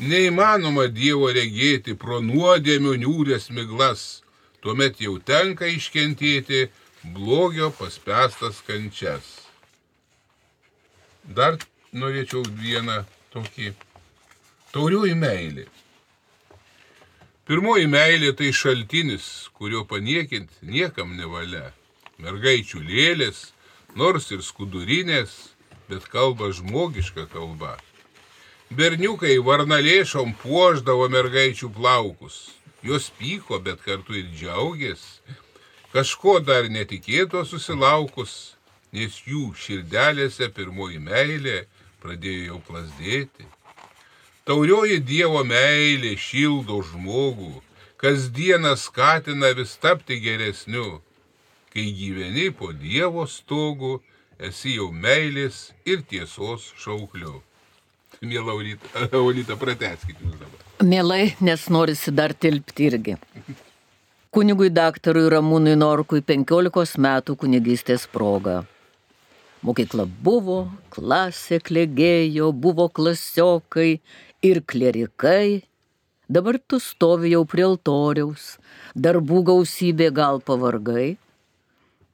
[0.00, 4.22] Neįmanoma Dievo regėti pro nuodėmių niūrės miglas,
[4.66, 6.64] tuomet jau tenka iškentėti
[7.14, 9.26] blogio paspestas kančias.
[11.22, 11.54] Dar
[11.94, 12.96] norėčiau vieną
[13.30, 13.68] tokį
[14.74, 15.68] tauriųjų meilį.
[17.46, 21.70] Pirmoji meilė tai šaltinis, kurio paniekinti niekam nevalia.
[22.18, 23.52] Mergaičių lėlės,
[23.94, 25.38] nors ir skudurinės,
[25.86, 27.76] bet kalba žmogiška kalba.
[28.74, 32.48] Berniukai varnalėšom puoždavo mergaičių plaukus.
[32.86, 35.02] Jos pyko, bet kartu ir džiaugės.
[35.90, 38.32] Kažko dar netikėto susilaukus,
[38.94, 41.56] nes jų širdelėse pirmoji meilė
[42.02, 43.46] pradėjo jau plasdėti.
[44.46, 47.50] Taurioji Dievo meilė šildo žmogų,
[48.02, 51.00] kasdieną skatina vis tapti geresniu.
[51.72, 53.96] Kai gyveni po Dievo stogu,
[54.38, 57.40] esi jau meilės ir tiesos šaukliu.
[58.22, 60.65] Mėla Aulita, Aulita prateskite jūs dabar.
[60.84, 63.14] Mielai, nes norisi dar tilpti irgi.
[64.30, 68.58] Kunigui daktarui Ramūnui Norkui 15 metų kunigystės proga.
[69.64, 74.02] Mokykla buvo, klasė klėgėjo, buvo klasiokai
[74.44, 75.64] ir klerikai,
[76.28, 78.56] Dabar tu stovi jau prie altoriaus,
[78.98, 81.14] darbų gausybė gal pavargai,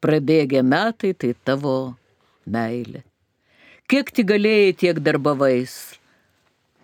[0.05, 1.95] prabėgę metai tai tavo
[2.45, 3.01] meilė.
[3.89, 5.97] Kiek tik galėjai, tiek darbavais.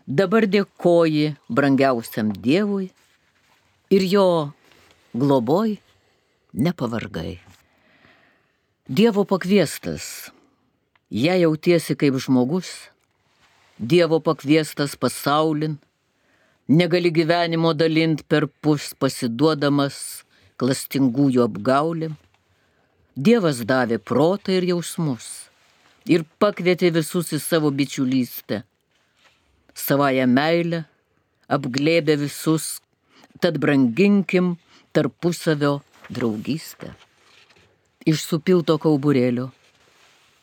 [0.08, 2.86] Dabar dėkoji brangiausiam Dievui
[3.92, 4.52] ir jo
[5.12, 5.74] globoj
[6.56, 7.34] nepavargai.
[8.88, 10.30] Dievo pakviestas,
[11.12, 12.70] jei jautiesi kaip žmogus,
[13.76, 15.76] Dievo pakviestas pasaulin,
[16.72, 20.24] negali gyvenimo dalint per pus pasiduodamas
[20.56, 22.16] klastingųjų apgaulėm.
[23.12, 25.28] Dievas davė protą ir jausmus
[26.08, 28.64] ir pakvietė visus į savo bičiulystę.
[29.78, 30.82] Savają meilę
[31.48, 32.80] apglėbė visus,
[33.40, 34.56] tad branginkim
[34.92, 35.78] tarpusavio
[36.10, 36.92] draugystę.
[38.08, 39.48] Iš supilto kauburėlio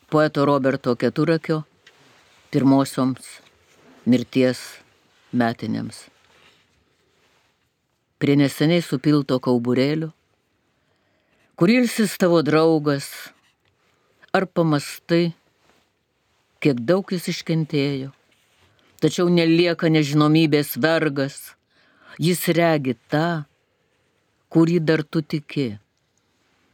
[0.10, 1.64] poeto Roberto Keturakio
[2.54, 3.40] pirmosioms
[4.06, 4.62] mirties
[5.34, 6.06] metinėms
[8.26, 10.12] prie neseniai supilto kauburėlio,
[11.60, 13.10] kur ilsis tavo draugas,
[14.34, 15.34] ar pamastai,
[16.64, 18.14] kiek daug jis iškentėjo,
[19.02, 21.56] tačiau nelieka nežinomybės vergas,
[22.20, 23.46] jis regi tą,
[24.52, 25.68] kurį dar tu tiki,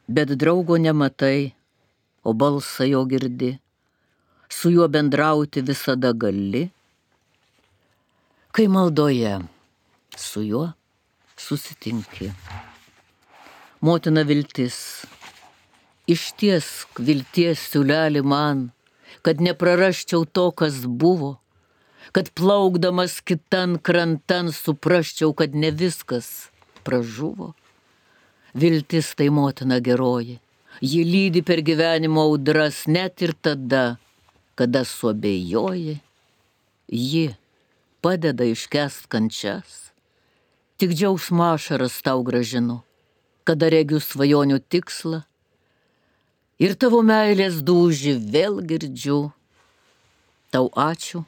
[0.07, 1.53] bet draugo nematai,
[2.23, 3.55] o balsą jo girdi,
[4.49, 6.67] su juo bendrauti visada gali,
[8.51, 9.39] kai maldoje
[10.17, 10.67] su juo
[11.37, 12.29] susitinki.
[13.81, 14.77] Motina viltis,
[16.05, 18.67] ištiesk vilties siūlelį man,
[19.25, 21.39] kad neprarasčiau to, kas buvo,
[22.11, 26.49] kad plaukdamas kitan krantan suprasčiau, kad ne viskas
[26.83, 27.53] pražuvo.
[28.53, 30.39] Viltis tai motina geroji,
[30.81, 33.95] ji lydi per gyvenimo audras net ir tada,
[34.55, 36.01] kada suabejoji,
[36.87, 37.25] ji
[38.01, 39.91] padeda iškest kančias.
[40.77, 42.81] Tik džiaugsmo ašaras tau gražinu,
[43.47, 45.21] kada regiu svajonių tikslą.
[46.61, 49.19] Ir tavo meilės dūžį vėl girdžiu.
[50.51, 51.23] Tau ačiū,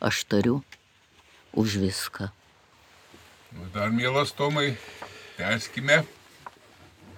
[0.00, 0.62] aš tariu
[1.52, 2.30] už viską.
[3.52, 4.76] Nu, dar mielas Tomai,
[5.36, 6.04] tęskime.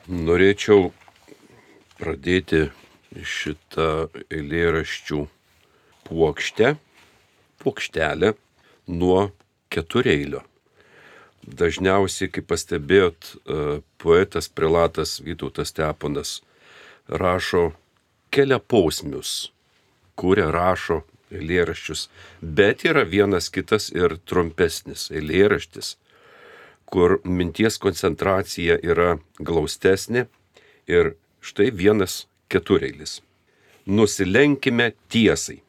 [0.09, 0.91] Norėčiau
[2.01, 2.71] pradėti
[3.23, 5.21] šitą eilėraščių
[6.09, 6.73] puokštę,
[7.63, 8.33] puokštelę
[8.89, 9.31] nuo
[9.71, 10.43] ketureilio.
[11.43, 16.41] Dažniausiai, kaip pastebėjot, e, poetas Prilatas Vytautas Steponas
[17.09, 17.73] rašo
[18.31, 19.53] keliapausmius,
[20.15, 22.07] kuria rašo eilėraščius,
[22.41, 25.97] bet yra vienas kitas ir trumpesnis eilėraštis,
[26.93, 30.27] kur minties koncentracija yra glaustesnė
[30.87, 33.21] ir štai vienas ketureilis.
[33.87, 35.63] Nusilenkime tiesai.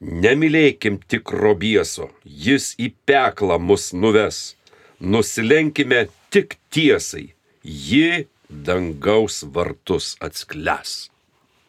[0.00, 4.56] Nemylėkim tik robieso, jis į peklą mus nuves
[5.00, 7.32] nusilenkime tik tiesai,
[7.62, 11.10] ji dangaus vartus atskles.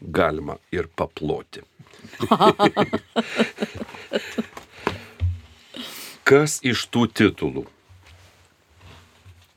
[0.01, 1.63] Galima ir paploti.
[6.27, 7.63] Kas iš tų titulų?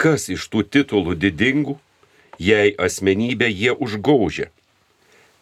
[0.01, 1.75] Kas iš tų titulų didingų,
[2.39, 4.49] jei asmenybę jie užgaužia?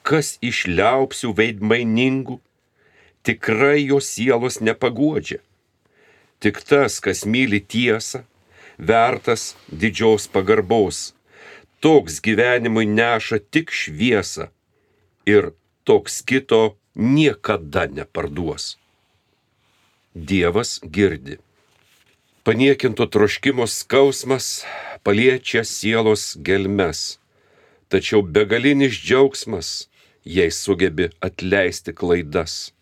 [0.03, 2.39] Kas iš liaupsių veidmainingų,
[3.29, 5.39] tikrai jos sielos nepaguodžia?
[6.41, 8.25] Tik tas, kas myli tiesą,
[8.79, 11.13] vertas didžios pagarbos.
[11.85, 14.49] Toks gyvenimui neša tik šviesą
[15.29, 15.53] ir
[15.85, 18.77] toks kito niekada neparduos.
[20.15, 21.39] Dievas girdi.
[22.45, 24.65] Paniekinto troškimo skausmas
[25.05, 27.19] paliečia sielos gelmes,
[27.89, 29.89] tačiau begalinis džiaugsmas,
[30.25, 32.73] jei sugebi atleisti klaidas.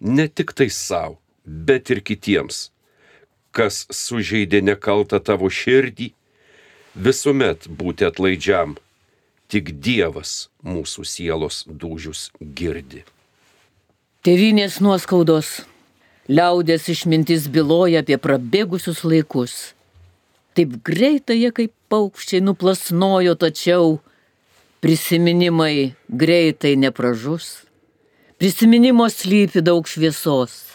[0.00, 2.70] Ne tik tai savo, bet ir kitiems
[3.56, 6.10] kas sužeidė nekaltą tavo širdį,
[6.94, 8.76] visuomet būti atlaidžiam,
[9.50, 13.04] tik Dievas mūsų sielos dūžius girdi.
[14.20, 15.62] Tevinės nuoskaudos,
[16.28, 19.54] liaudės išmintis byloja apie prabėgusius laikus.
[20.54, 24.00] Taip greitai jie kaip paukščiai nuplasnojo, tačiau
[24.84, 27.62] prisiminimai greitai nepražus.
[28.36, 30.70] Prisiminimo slypi daug šviesos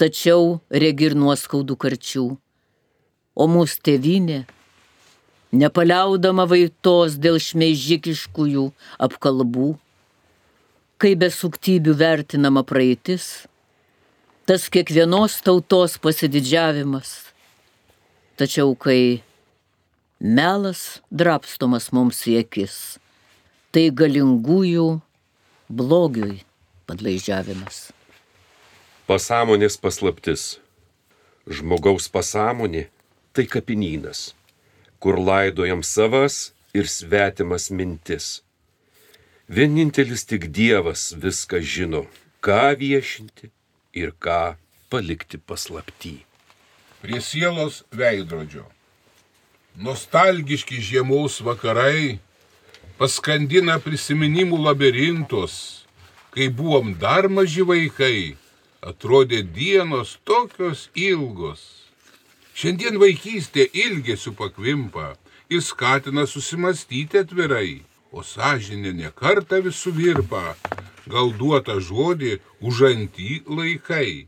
[0.00, 2.26] tačiau regi ir nuoskaudų karčių.
[3.36, 4.38] O mūsų tėvinė,
[5.52, 8.66] nepaliaudama vaitos dėl šmeižikiškųjų
[9.08, 9.74] apkalbų,
[11.02, 13.46] kai be suktybių vertinama praeitis,
[14.48, 17.32] tas kiekvienos tautos pasididžiavimas.
[18.36, 19.22] Tačiau kai
[20.20, 22.96] melas drapstomas mums į akis,
[23.72, 24.88] tai galingųjų
[25.68, 26.40] blogiui
[26.88, 27.86] padlaižiavimas
[29.06, 30.58] pasąmonės paslaptis.
[31.46, 32.88] Žmogaus pasąmonė
[33.30, 34.32] tai kapinynas,
[34.98, 38.40] kur laidojam savas ir svetimas mintis.
[39.48, 42.00] Vienintelis tik Dievas viską žino,
[42.42, 43.52] ką viešinti
[43.94, 44.56] ir ką
[44.90, 46.26] palikti paslapty.
[46.98, 48.66] Prie sielos veidrodžio.
[49.78, 52.18] Nostalgiški žiemos vakarai
[52.98, 55.86] paskandina prisiminimų labirintus,
[56.34, 58.34] kai buvom dar maži vaikai,
[58.82, 61.62] atrodė dienos tokios ilgos.
[62.58, 65.12] Šiandien vaikystė ilgesiu pakvimpa
[65.46, 70.56] ir skatina susimastyti atvirai, o sąžinė nekarta vis suvirpa,
[71.06, 74.26] gal duota žodį užantį laikai.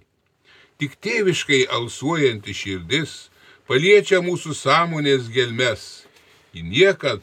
[0.79, 3.14] Tik tėviškai alsuojanti širdis
[3.66, 5.87] paliečia mūsų sąmonės gelmes.
[6.55, 7.22] Ji niekad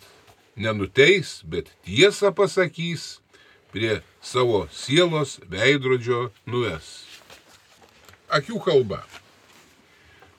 [0.56, 3.20] nenuteis, bet tiesą pasakys,
[3.76, 7.04] prie savo sielos veidrodžio nuves.
[8.32, 9.02] Akių kalba.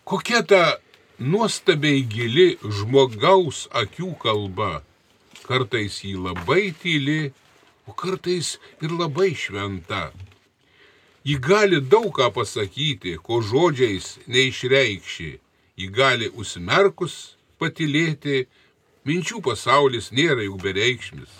[0.08, 0.62] Kokia ta
[1.20, 4.85] nuostabiai gili žmogaus akių kalba.
[5.46, 7.30] Kartais jį labai tyli,
[7.86, 10.10] o kartais ir labai šventa.
[11.26, 15.30] Ji gali daug ką pasakyti, ko žodžiais neišreikši.
[15.78, 18.46] Ji gali užsimerkus patilėti,
[19.06, 21.32] minčių pasaulis nėra juk bereikšmis.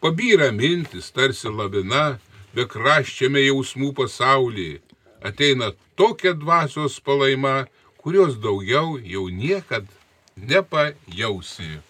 [0.00, 2.18] Pabyra mintis tarsi lavina,
[2.54, 4.70] be kraščiame jausmų pasaulį.
[5.20, 7.66] Ateina tokia dvasios palaima,
[8.00, 9.88] kurios daugiau jau niekad
[10.36, 11.80] nepajausi.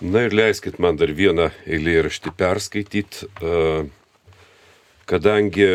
[0.00, 3.26] Na ir leiskit man dar vieną eilėraštį perskaityti,
[5.04, 5.66] kadangi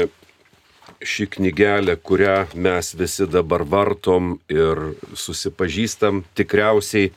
[1.06, 4.82] ši knygelė, kurią mes visi dabar vartom ir
[5.14, 7.12] susipažįstam, tikriausiai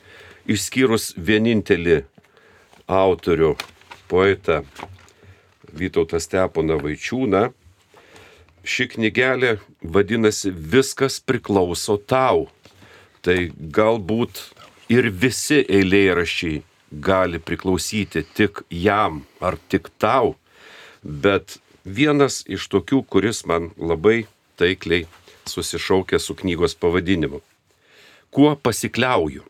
[0.45, 2.03] išskyrus vienintelį
[2.85, 3.55] autorių,
[4.05, 4.61] poetą
[5.73, 7.43] Vytautą Steponą Vaičiūną,
[8.61, 12.51] ši knygelė vadinasi Viskas priklauso tau.
[13.25, 14.45] Tai galbūt
[14.93, 20.35] ir visi eilėraščiai gali priklausyti tik jam ar tik tau,
[21.03, 24.25] bet vienas iš tokių, kuris man labai
[24.59, 25.07] taikliai
[25.49, 27.41] susišaukė su knygos pavadinimu.
[28.29, 29.45] Kuo pasikliauju?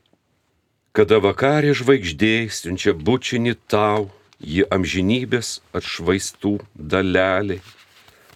[0.96, 4.10] Kada vakarė žvaigždė siunčia bučinį tau,
[4.40, 7.62] ji amžinybės atšvaistų daleliai.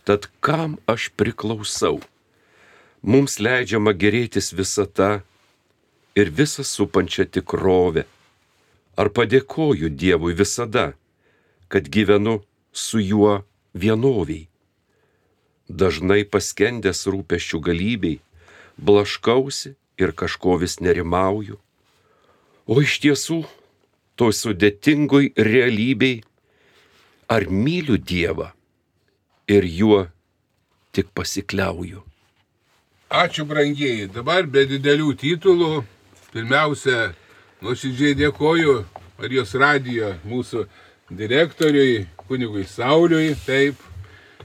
[0.03, 2.01] Tad kam aš priklausau?
[3.03, 5.23] Mums leidžiama gerėtis visata
[6.15, 8.05] ir visą supančią tikrovę.
[8.95, 10.93] Ar padėkoju Dievui visada,
[11.67, 12.41] kad gyvenu
[12.71, 13.41] su juo
[13.73, 14.47] vienoviai?
[15.69, 18.19] Dažnai paskendęs rūpeščių galybei,
[18.77, 21.57] blaškausi ir kažko vis nerimauju.
[22.69, 23.41] O iš tiesų,
[24.15, 26.21] to sudėtingoj realybei,
[27.27, 28.51] ar myliu Dievą
[29.49, 30.03] ir juo
[30.93, 32.03] tik pasikliauju.
[33.13, 34.07] Ačiū brangieji.
[34.13, 35.83] Dabar be didelių titulų.
[36.33, 37.13] Pirmiausia,
[37.63, 38.81] nuoširdžiai dėkoju
[39.21, 40.65] Marijos radijo mūsų
[41.13, 43.77] direktoriui, kunigui Sauliui, taip,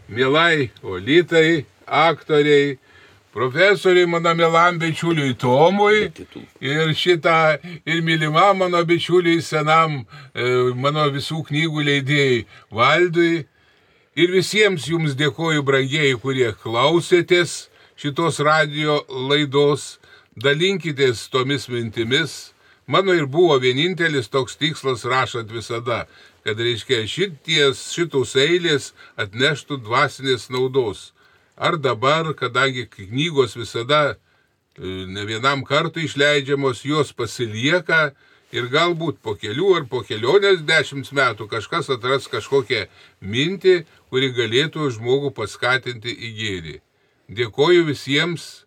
[0.09, 2.77] mielai Olitai, aktoriai,
[3.35, 6.11] profesoriui mano mielam bičiuliui Tomui
[6.61, 10.45] ir šitą ir mylimą mano bičiuliui senam e,
[10.75, 13.47] mano visų knygų leidėjai Valdui.
[14.19, 19.99] Ir visiems jums dėkoju, brangieji, kurie klausėtės šitos radio laidos,
[20.35, 22.53] dalinkitės tomis mintimis.
[22.89, 26.07] Mano ir buvo vienintelis toks tikslas rašant visada,
[26.41, 31.11] kad reiškia šities, šitos eilės atneštų dvasinės naudos.
[31.61, 34.17] Ar dabar, kadangi knygos visada e,
[35.05, 38.15] ne vienam kartui išleidžiamos, jos pasilieka
[38.57, 42.87] ir galbūt po kelių ar po kelionės dešimt metų kažkas atras kažkokią
[43.21, 46.77] mintį, kuri galėtų žmogų paskatinti į gėrį.
[47.29, 48.65] Dėkoju visiems,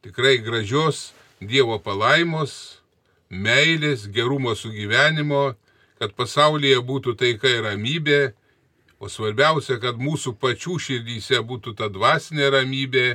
[0.00, 2.79] tikrai gražios Dievo palaimos,
[3.30, 5.54] meilės, gerumo sugyvenimo,
[6.00, 8.20] kad pasaulyje būtų taika ir ramybė,
[9.00, 13.08] o svarbiausia, kad mūsų pačių širdyse būtų ta dvasinė ramybė.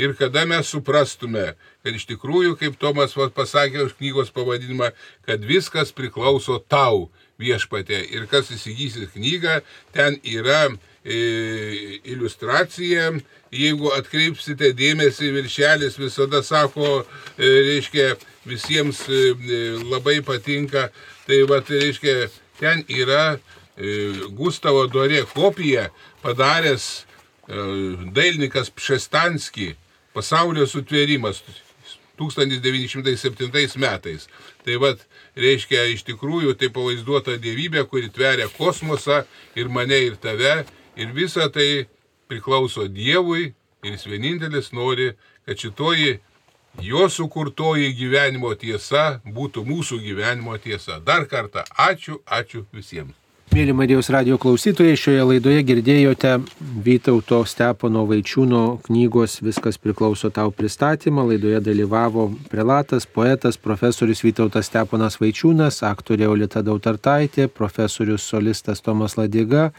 [0.00, 1.50] Ir kada mes suprastume,
[1.84, 4.92] kad iš tikrųjų, kaip Tomas pasakė už knygos pavadinimą,
[5.26, 7.10] kad viskas priklauso tau
[7.42, 7.98] viešpatė.
[8.14, 9.58] Ir kas įsigysit knygą,
[9.92, 13.10] ten yra e, iliustracija,
[13.52, 17.02] jeigu atkreipsite dėmesį, viršelis visada sako,
[17.36, 18.14] e, reiškia,
[18.46, 19.60] visiems e, e,
[19.90, 20.88] labai patinka,
[21.26, 22.28] tai va, tai reiškia,
[22.60, 23.38] ten yra
[24.36, 25.86] Gustavo Dorė kopija
[26.20, 27.06] padaręs
[27.48, 29.70] dailininkas Pšestanski
[30.12, 31.40] pasaulio sutvėrimas
[32.20, 34.28] 1907 metais.
[34.66, 35.00] Tai vad,
[35.38, 39.22] reiškia, iš tikrųjų tai pavaizduota dievybė, kuri tveria kosmosą
[39.56, 40.64] ir mane ir tave
[41.00, 41.86] ir visa tai
[42.28, 45.14] priklauso Dievui ir jis vienintelis nori,
[45.46, 46.18] kad šitoji
[46.78, 51.00] jo sukurtoji gyvenimo tiesa būtų mūsų gyvenimo tiesa.
[51.04, 53.16] Dar kartą ačiū, ačiū visiems.
[53.50, 56.36] Mėly Marijos radio klausytojai, šioje laidoje girdėjote
[56.84, 61.24] Vytauto Stepono Vaičiūno knygos Viskas priklauso tau pristatymą.
[61.32, 69.72] Laidoje dalyvavo prelatas, poetas, profesorius Vytautas Steponas Vaičiūnas, aktorė Olita Dautartaitė, profesorius solistas Tomas Ladiga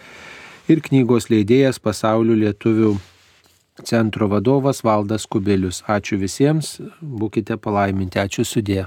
[0.67, 2.97] ir knygos leidėjas pasaulio lietuvių
[3.83, 5.83] centro vadovas Valdas Kubilius.
[5.87, 8.85] Ačiū visiems, būkite palaiminti, ačiū sudė.